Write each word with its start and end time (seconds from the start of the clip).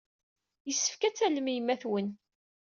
Yessefk 0.67 1.01
ad 1.07 1.15
tallem 1.15 1.47
yemma-twen. 1.51 2.07